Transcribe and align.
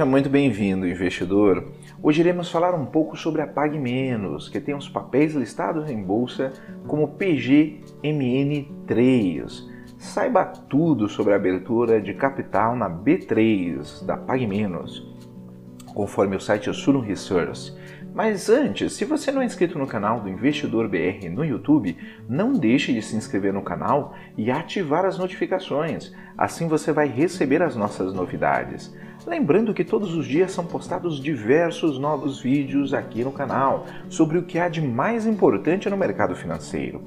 Seja 0.00 0.10
muito 0.10 0.30
bem-vindo, 0.30 0.88
investidor. 0.88 1.62
Hoje 2.02 2.22
iremos 2.22 2.50
falar 2.50 2.74
um 2.74 2.86
pouco 2.86 3.18
sobre 3.18 3.42
a 3.42 3.46
Pague 3.46 3.78
Menos, 3.78 4.48
que 4.48 4.58
tem 4.58 4.74
os 4.74 4.88
papéis 4.88 5.34
listados 5.34 5.90
em 5.90 6.02
bolsa 6.02 6.54
como 6.86 7.18
PGMN3. 7.18 9.68
Saiba 9.98 10.46
tudo 10.46 11.06
sobre 11.06 11.34
a 11.34 11.36
abertura 11.36 12.00
de 12.00 12.14
capital 12.14 12.74
na 12.74 12.88
B3 12.88 14.02
da 14.06 14.16
Pague 14.16 14.46
Menos, 14.46 15.06
conforme 15.92 16.34
o 16.34 16.40
site 16.40 16.72
Suno 16.72 17.00
Research. 17.00 17.74
Mas 18.14 18.48
antes, 18.48 18.94
se 18.94 19.04
você 19.04 19.30
não 19.30 19.42
é 19.42 19.44
inscrito 19.44 19.78
no 19.78 19.86
canal 19.86 20.20
do 20.20 20.30
Investidor 20.30 20.88
BR 20.88 21.28
no 21.30 21.44
YouTube, 21.44 21.94
não 22.26 22.54
deixe 22.54 22.94
de 22.94 23.02
se 23.02 23.16
inscrever 23.16 23.52
no 23.52 23.60
canal 23.60 24.14
e 24.34 24.50
ativar 24.50 25.04
as 25.04 25.18
notificações. 25.18 26.10
Assim 26.38 26.68
você 26.68 26.90
vai 26.90 27.06
receber 27.06 27.62
as 27.62 27.76
nossas 27.76 28.14
novidades. 28.14 28.98
Lembrando 29.26 29.74
que 29.74 29.84
todos 29.84 30.14
os 30.14 30.26
dias 30.26 30.50
são 30.50 30.64
postados 30.64 31.20
diversos 31.20 31.98
novos 31.98 32.40
vídeos 32.40 32.94
aqui 32.94 33.22
no 33.22 33.30
canal 33.30 33.86
sobre 34.08 34.38
o 34.38 34.42
que 34.42 34.58
há 34.58 34.68
de 34.68 34.80
mais 34.80 35.26
importante 35.26 35.90
no 35.90 35.96
mercado 35.96 36.34
financeiro. 36.34 37.02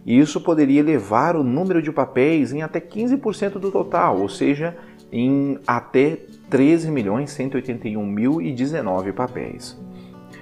Isso 0.06 0.40
poderia 0.40 0.80
elevar 0.80 1.36
o 1.36 1.44
número 1.44 1.82
de 1.82 1.92
papéis 1.92 2.52
em 2.52 2.62
até 2.62 2.80
15% 2.80 3.58
do 3.58 3.70
total, 3.70 4.18
ou 4.18 4.28
seja, 4.28 4.74
em 5.12 5.58
até 5.66 6.18
13 6.50 6.90
milhões 6.90 7.30
181 7.30 8.04
mil 8.04 8.40
e 8.40 8.52
19 8.52 9.12
papéis. 9.12 9.78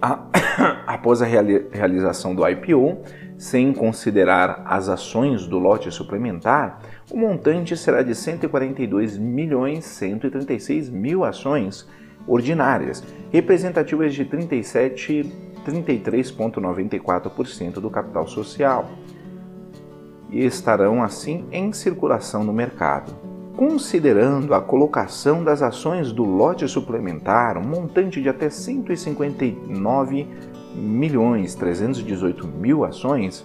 Após 0.86 1.22
a 1.22 1.26
realização 1.26 2.34
do 2.34 2.46
IPO, 2.46 2.98
sem 3.36 3.72
considerar 3.72 4.62
as 4.66 4.88
ações 4.88 5.46
do 5.46 5.58
lote 5.58 5.90
suplementar, 5.90 6.80
o 7.10 7.16
montante 7.16 7.76
será 7.76 8.02
de 8.02 8.14
142 8.14 9.16
milhões 9.16 9.84
136 9.84 10.88
mil 10.90 11.24
ações 11.24 11.88
ordinárias, 12.26 13.02
representativas 13.32 14.12
de 14.12 14.24
37 14.24 15.47
33,94% 15.70 17.74
do 17.74 17.90
capital 17.90 18.26
social 18.26 18.88
e 20.30 20.44
estarão 20.44 21.02
assim 21.02 21.44
em 21.50 21.72
circulação 21.72 22.44
no 22.44 22.52
mercado. 22.52 23.12
Considerando 23.56 24.54
a 24.54 24.60
colocação 24.60 25.42
das 25.42 25.62
ações 25.62 26.12
do 26.12 26.22
lote 26.22 26.68
suplementar, 26.68 27.58
um 27.58 27.64
montante 27.64 28.22
de 28.22 28.28
até 28.28 28.48
159 28.48 30.28
milhões 30.76 31.56
318 31.56 32.46
mil 32.46 32.84
ações, 32.84 33.44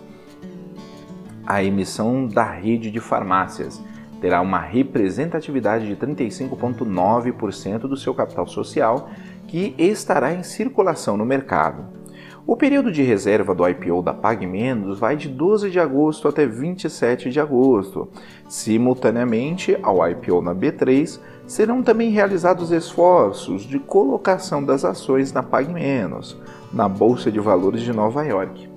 a 1.45 1.63
emissão 1.63 2.27
da 2.27 2.43
rede 2.43 2.91
de 2.91 2.99
farmácias 2.99 3.81
terá 4.21 4.39
uma 4.39 4.59
representatividade 4.59 5.85
de 5.85 5.97
35,9% 5.97 7.79
do 7.79 7.97
seu 7.97 8.13
capital 8.13 8.47
social 8.47 9.09
que 9.47 9.75
estará 9.77 10.33
em 10.33 10.43
circulação 10.43 11.17
no 11.17 11.25
mercado. 11.25 12.02
O 12.45 12.57
período 12.57 12.91
de 12.91 13.01
reserva 13.01 13.55
do 13.55 13.65
IPO 13.65 14.01
da 14.01 14.13
PagMenos 14.13 14.99
vai 14.99 15.15
de 15.15 15.29
12 15.29 15.71
de 15.71 15.79
agosto 15.79 16.27
até 16.27 16.45
27 16.45 17.29
de 17.29 17.39
agosto. 17.39 18.09
Simultaneamente 18.49 19.77
ao 19.81 20.05
IPO 20.09 20.41
na 20.41 20.53
B3, 20.53 21.21
serão 21.47 21.81
também 21.81 22.09
realizados 22.09 22.69
esforços 22.71 23.63
de 23.63 23.79
colocação 23.79 24.61
das 24.61 24.83
ações 24.83 25.31
na 25.31 25.41
PagMenos, 25.41 26.37
na 26.73 26.89
Bolsa 26.89 27.31
de 27.31 27.39
Valores 27.39 27.81
de 27.81 27.93
Nova 27.93 28.25
York, 28.25 28.69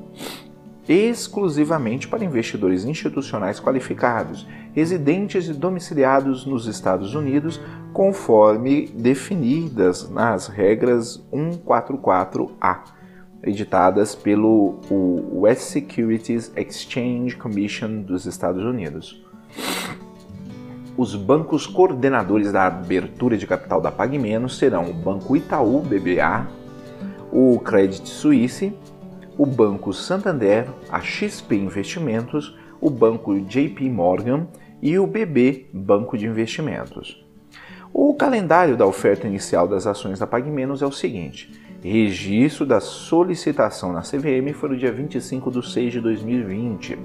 exclusivamente 0.89 2.07
para 2.07 2.25
investidores 2.25 2.85
institucionais 2.85 3.59
qualificados, 3.59 4.47
residentes 4.75 5.49
e 5.49 5.53
domiciliados 5.53 6.47
nos 6.47 6.69
Estados 6.69 7.17
Unidos, 7.17 7.61
conforme 7.93 8.87
definidas 8.95 10.09
nas 10.09 10.47
regras 10.47 11.21
144A 11.33 12.96
editadas 13.47 14.15
pelo 14.15 14.81
West 15.33 15.63
Securities 15.63 16.53
Exchange 16.57 17.37
Commission 17.37 18.03
dos 18.03 18.27
Estados 18.27 18.65
Unidos. 18.65 19.25
Os 20.97 21.15
bancos 21.15 21.67
coordenadores 21.67 22.51
da 22.51 22.67
abertura 22.67 23.37
de 23.37 23.47
capital 23.47 23.81
da 23.81 23.93
PagMenos 23.93 24.59
serão 24.59 24.91
o 24.91 24.95
Banco 24.95 25.37
Itaú 25.37 25.81
BBA, 25.81 26.47
o 27.31 27.59
Credit 27.61 28.09
Suisse, 28.09 28.73
o 29.37 29.45
Banco 29.45 29.93
Santander, 29.93 30.67
a 30.91 31.01
XP 31.01 31.55
Investimentos, 31.55 32.57
o 32.81 32.89
Banco 32.89 33.39
JP 33.41 33.89
Morgan 33.91 34.47
e 34.81 34.99
o 34.99 35.07
BB 35.07 35.69
Banco 35.73 36.17
de 36.17 36.27
Investimentos. 36.27 37.23
O 37.93 38.15
calendário 38.15 38.77
da 38.77 38.87
oferta 38.87 39.27
inicial 39.27 39.69
das 39.69 39.87
ações 39.87 40.19
da 40.19 40.27
PagMenos 40.27 40.83
é 40.83 40.87
o 40.87 40.93
seguinte: 40.93 41.53
Registro 41.83 42.65
da 42.67 42.81
solicitação 42.81 43.93
na 43.93 44.01
CVM 44.01 44.53
foi 44.55 44.71
no 44.71 44.77
dia 44.77 44.93
25 44.93 45.51
de 45.51 45.71
6 45.71 45.93
de 45.93 46.01
2020. 46.01 46.99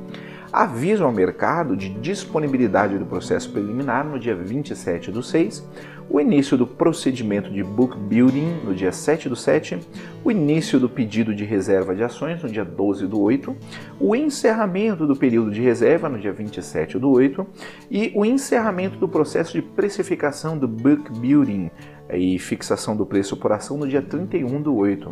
Aviso 0.51 1.06
ao 1.06 1.13
mercado 1.13 1.77
de 1.77 1.88
disponibilidade 1.88 2.97
do 2.97 3.06
processo 3.06 3.50
preliminar 3.51 4.06
no 4.06 4.19
dia 4.19 4.35
27 4.35 5.09
do 5.09 5.23
6. 5.23 5.65
o 6.09 6.19
início 6.19 6.57
do 6.57 6.68
procedimento 6.68 7.50
de 7.50 7.63
book 7.63 7.97
building 7.97 8.59
no 8.65 8.75
dia 8.75 8.91
7 8.91 9.29
do 9.29 9.35
7, 9.35 9.79
o 10.25 10.29
início 10.29 10.77
do 10.77 10.89
pedido 10.89 11.33
de 11.33 11.45
reserva 11.45 11.95
de 11.95 12.03
ações 12.03 12.44
no 12.44 12.50
dia 12.50 12.65
12 12.65 13.07
do 13.07 13.21
8, 13.21 13.56
o 13.97 14.13
encerramento 14.13 15.07
do 15.07 15.15
período 15.15 15.51
de 15.51 15.62
reserva 15.62 16.09
no 16.09 16.19
dia 16.19 16.33
27 16.33 17.00
do 17.00 17.09
8 17.09 17.47
e 17.89 18.12
o 18.13 18.25
encerramento 18.25 18.97
do 18.97 19.07
processo 19.07 19.53
de 19.53 19.62
precificação 19.62 20.57
do 20.57 20.67
book 20.67 21.17
building 21.17 21.71
e 22.13 22.37
fixação 22.39 22.95
do 22.95 23.05
preço 23.05 23.37
por 23.37 23.51
ação 23.51 23.77
no 23.77 23.87
dia 23.87 24.01
31 24.01 24.61
do 24.61 24.75
8 24.75 25.11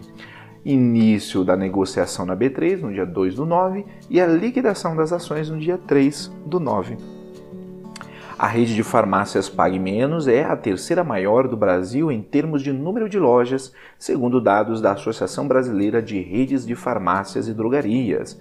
início 0.66 1.44
da 1.44 1.56
negociação 1.56 2.26
na 2.26 2.36
B3 2.36 2.82
no 2.82 2.92
dia 2.92 3.06
2 3.06 3.36
do 3.36 3.46
9 3.46 3.86
e 4.10 4.20
a 4.20 4.28
liquidação 4.28 4.96
das 4.96 5.14
ações 5.14 5.50
no 5.50 5.58
dia 5.58 5.78
3 5.78 6.32
do 6.46 6.60
9. 6.60 6.98
A 8.38 8.48
rede 8.48 8.74
de 8.74 8.84
farmácias 8.84 9.50
Pague 9.50 9.78
Menos 9.78 10.28
é 10.28 10.46
a 10.46 10.56
terceira 10.56 11.04
maior 11.04 11.48
do 11.48 11.58
Brasil 11.58 12.10
em 12.10 12.22
termos 12.22 12.62
de 12.62 12.72
número 12.72 13.10
de 13.10 13.20
lojas, 13.20 13.74
segundo 13.98 14.40
dados 14.40 14.82
da 14.82 14.94
Associação 14.94 15.46
Brasileira 15.46 16.02
de 16.02 16.22
Redes 16.22 16.66
de 16.66 16.74
Farmácias 16.74 17.50
e 17.50 17.54
Drogarias. 17.54 18.40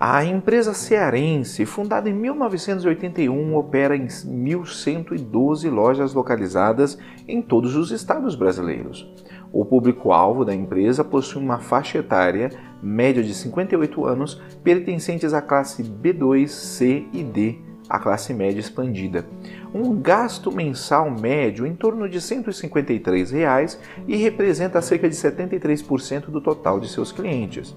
A 0.00 0.24
empresa 0.24 0.74
cearense, 0.74 1.66
fundada 1.66 2.08
em 2.08 2.12
1981, 2.12 3.56
opera 3.56 3.96
em 3.96 4.06
1.112 4.06 5.68
lojas 5.68 6.14
localizadas 6.14 6.96
em 7.26 7.42
todos 7.42 7.74
os 7.74 7.90
estados 7.90 8.36
brasileiros. 8.36 9.12
O 9.52 9.64
público-alvo 9.64 10.44
da 10.44 10.54
empresa 10.54 11.02
possui 11.02 11.42
uma 11.42 11.58
faixa 11.58 11.98
etária 11.98 12.50
média 12.80 13.24
de 13.24 13.34
58 13.34 14.04
anos, 14.04 14.40
pertencentes 14.62 15.34
à 15.34 15.42
classe 15.42 15.82
B2, 15.82 16.46
C 16.46 17.04
e 17.12 17.24
D 17.24 17.58
a 17.88 17.98
classe 17.98 18.34
média 18.34 18.60
expandida. 18.60 19.26
Um 19.74 19.98
gasto 20.00 20.52
mensal 20.52 21.10
médio 21.10 21.66
em 21.66 21.74
torno 21.74 22.08
de 22.08 22.20
153 22.20 23.30
reais 23.30 23.80
e 24.06 24.16
representa 24.16 24.82
cerca 24.82 25.08
de 25.08 25.16
73% 25.16 26.26
do 26.26 26.40
total 26.40 26.78
de 26.78 26.88
seus 26.88 27.10
clientes. 27.10 27.74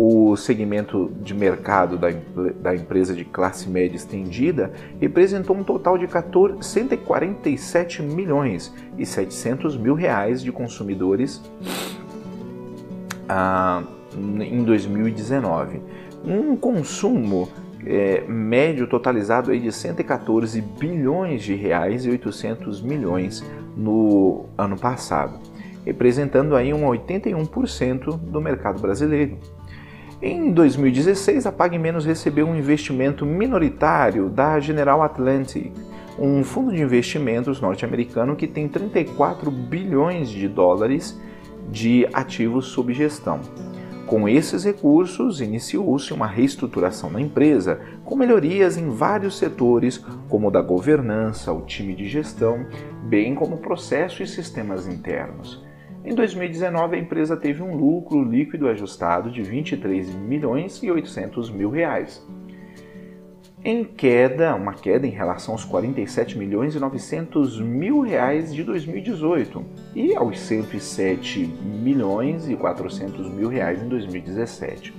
O 0.00 0.36
segmento 0.36 1.10
de 1.20 1.34
mercado 1.34 1.98
da, 1.98 2.10
da 2.62 2.72
empresa 2.72 3.12
de 3.12 3.24
classe 3.24 3.68
média 3.68 3.96
estendida 3.96 4.72
representou 5.00 5.56
um 5.56 5.64
total 5.64 5.98
de 5.98 6.06
14, 6.06 6.62
147 6.62 8.04
milhões 8.04 8.72
e 8.96 9.04
700 9.04 9.76
mil 9.76 9.94
reais 9.94 10.40
de 10.40 10.52
consumidores 10.52 11.42
ah, 13.28 13.82
em 14.16 14.62
2019. 14.62 15.82
Um 16.24 16.54
consumo 16.54 17.48
é, 17.84 18.22
médio 18.28 18.86
totalizado 18.86 19.50
aí 19.50 19.58
de 19.58 19.72
114 19.72 20.60
bilhões 20.60 21.42
de 21.42 21.56
reais 21.56 22.06
e 22.06 22.10
800 22.10 22.80
milhões 22.80 23.44
no 23.76 24.44
ano 24.56 24.78
passado, 24.78 25.40
representando 25.84 26.54
aí 26.54 26.72
um 26.72 26.82
81% 26.82 28.16
do 28.16 28.40
mercado 28.40 28.80
brasileiro. 28.80 29.36
Em 30.20 30.50
2016, 30.50 31.46
a 31.46 31.52
PagMenos 31.52 32.04
recebeu 32.04 32.44
um 32.44 32.56
investimento 32.56 33.24
minoritário 33.24 34.28
da 34.28 34.58
General 34.58 35.00
Atlantic, 35.00 35.72
um 36.18 36.42
fundo 36.42 36.72
de 36.72 36.82
investimentos 36.82 37.60
norte-americano 37.60 38.34
que 38.34 38.48
tem 38.48 38.66
34 38.66 39.48
bilhões 39.48 40.28
de 40.28 40.48
dólares 40.48 41.16
de 41.70 42.04
ativos 42.12 42.66
sob 42.66 42.92
gestão. 42.92 43.40
Com 44.08 44.28
esses 44.28 44.64
recursos, 44.64 45.40
iniciou-se 45.40 46.12
uma 46.12 46.26
reestruturação 46.26 47.12
da 47.12 47.20
empresa, 47.20 47.78
com 48.04 48.16
melhorias 48.16 48.76
em 48.76 48.88
vários 48.88 49.38
setores, 49.38 50.04
como 50.28 50.48
o 50.48 50.50
da 50.50 50.60
governança, 50.60 51.52
o 51.52 51.60
time 51.60 51.94
de 51.94 52.08
gestão, 52.08 52.66
bem 53.04 53.36
como 53.36 53.58
processo 53.58 54.20
e 54.20 54.26
sistemas 54.26 54.88
internos. 54.88 55.67
Em 56.08 56.14
2019, 56.14 56.96
a 56.96 56.98
empresa 56.98 57.36
teve 57.36 57.62
um 57.62 57.76
lucro 57.76 58.24
líquido 58.24 58.66
ajustado 58.66 59.30
de 59.30 59.42
23 59.42 60.14
milhões 60.14 60.82
e 60.82 60.90
800 60.90 61.50
mil 61.50 61.68
reais 61.68 62.26
em 63.62 63.84
queda, 63.84 64.54
uma 64.54 64.72
queda 64.72 65.06
em 65.06 65.10
relação 65.10 65.52
aos 65.52 65.66
47 65.66 66.38
milhões 66.38 66.74
e 66.74 66.78
900 66.78 67.60
mil 67.60 68.00
reais 68.00 68.54
de 68.54 68.64
2018 68.64 69.62
e 69.94 70.16
aos 70.16 70.40
107 70.40 71.40
milhões 71.40 72.48
e 72.48 72.56
400 72.56 73.28
mil 73.28 73.50
reais 73.50 73.82
em 73.82 73.88
2017. 73.88 74.94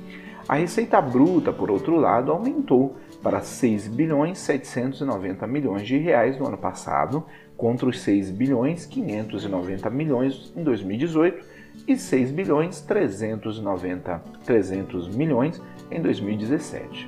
A 0.47 0.57
receita 0.57 1.01
bruta, 1.01 1.51
por 1.51 1.71
outro 1.71 1.95
lado, 1.95 2.31
aumentou 2.31 2.97
para 3.21 3.41
6 3.41 3.87
bilhões 3.87 4.39
790 4.39 5.45
milhões 5.47 5.87
de 5.87 5.97
reais 5.97 6.37
no 6.37 6.47
ano 6.47 6.57
passado, 6.57 7.25
contra 7.57 7.89
os 7.89 7.99
6 7.99 8.31
bilhões 8.31 8.85
590 8.85 9.89
milhões 9.89 10.53
em 10.55 10.63
2018 10.63 11.45
e 11.87 11.97
6 11.97 12.31
bilhões 12.31 12.81
390 12.81 14.21
300 14.45 15.15
milhões 15.15 15.61
em 15.91 16.01
2017. 16.01 17.07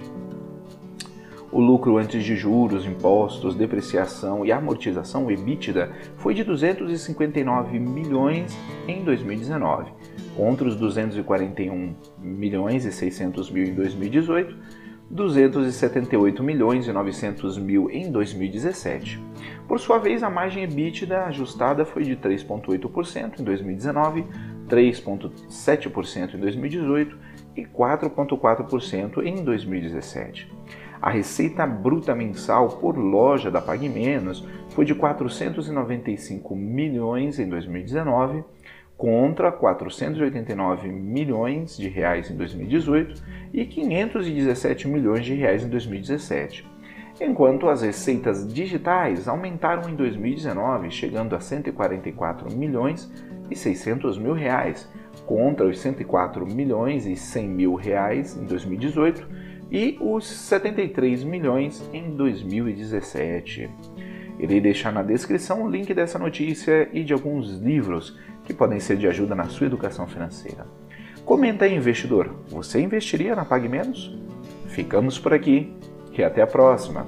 O 1.52 1.60
lucro 1.60 1.98
antes 1.98 2.24
de 2.24 2.34
juros, 2.34 2.86
impostos, 2.86 3.56
depreciação 3.56 4.46
e 4.46 4.54
amortização, 4.54 5.25
o 5.25 5.31
EBITDA, 5.31 5.92
foi 6.16 6.34
de 6.34 6.46
259 6.46 7.78
milhões 7.78 8.58
em 8.88 9.04
2019, 9.04 9.92
contra 10.38 10.66
os 10.66 10.78
241 10.78 11.94
milhões 12.18 12.86
e 12.86 12.92
600 12.92 13.52
mil 13.52 13.66
em 13.66 13.74
2018, 13.74 14.56
278 15.12 16.42
milhões 16.42 16.88
e 16.88 16.94
900 16.94 17.58
mil 17.58 17.90
em 17.92 18.10
2017. 18.10 19.22
Por 19.68 19.78
sua 19.78 19.98
vez, 19.98 20.24
a 20.24 20.30
margem 20.30 20.63
EBITDA 20.63 21.25
ajustada 21.25 21.84
foi 21.84 22.04
de 22.04 22.16
3,8% 22.16 23.40
em 23.40 23.44
2019, 23.44 24.25
3,7% 24.69 26.36
em 26.36 26.40
2018 26.40 27.18
e 27.58 27.66
4,4% 27.66 29.22
em 29.25 29.44
2017. 29.44 30.50
A 31.02 31.10
receita 31.10 31.66
bruta 31.66 32.16
mensal 32.16 32.69
por 32.69 32.98
loja 32.98 33.52
da 33.52 33.60
Pague 33.60 33.90
Menos 33.90 34.48
foi 34.69 34.86
de 34.86 34.96
495 34.96 36.56
milhões 36.56 37.38
em 37.38 37.50
2019 37.50 38.44
contra 39.01 39.51
489 39.51 40.88
milhões 40.89 41.75
de 41.75 41.89
reais 41.89 42.30
em 42.30 42.36
2018 42.36 43.24
e 43.51 43.65
517 43.65 44.88
milhões 44.88 45.25
de 45.25 45.33
reais 45.33 45.63
em 45.63 45.69
2017. 45.69 46.70
Enquanto 47.20 47.67
as 47.67 47.81
receitas 47.81 48.48
digitais 48.48 49.27
aumentaram 49.27 49.89
em 49.89 49.96
2019, 49.96 50.91
chegando 50.91 51.36
a 51.36 51.39
144 51.39 52.55
milhões 52.55 53.12
e 53.50 53.55
600 53.55 54.20
mil 54.20 54.34
reais, 54.34 54.88
contra 55.25 55.65
os 55.65 55.79
104 55.79 56.46
milhões 56.46 57.08
e 57.08 57.15
100 57.15 57.48
mil 57.48 57.74
reais 57.74 58.38
em 58.38 58.46
2018 58.46 59.27
e 59.72 59.98
os 60.00 60.27
73 60.27 61.24
milhões 61.24 61.89
em 61.91 62.15
2017. 62.15 63.67
Irei 64.41 64.60
deixar 64.60 64.91
na 64.91 65.03
descrição 65.03 65.63
o 65.63 65.70
link 65.70 65.91
dessa 65.93 66.17
notícia 66.17 66.89
e 66.93 67.03
de 67.03 67.13
alguns 67.13 67.58
livros 67.58 68.17
que 68.51 68.58
podem 68.58 68.79
ser 68.79 68.98
de 68.98 69.08
ajuda 69.08 69.34
na 69.34 69.48
sua 69.48 69.67
educação 69.67 70.05
financeira. 70.05 70.67
Comenta 71.24 71.65
aí, 71.65 71.74
investidor, 71.74 72.36
você 72.50 72.81
investiria 72.81 73.36
na 73.36 73.46
Pague 73.46 73.70
Menos? 73.70 74.13
Ficamos 74.67 75.17
por 75.17 75.34
aqui 75.34 75.74
e 76.12 76.24
até 76.24 76.41
a 76.41 76.48
próxima! 76.48 77.08